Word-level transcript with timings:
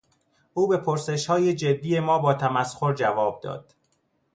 او 0.53 0.67
به 0.67 0.77
پرسشهای 0.77 1.55
جدی 1.55 1.99
ما 1.99 2.19
با 2.19 2.33
تمسخر 2.33 2.93
جواب 2.93 3.39
داد. 3.43 3.75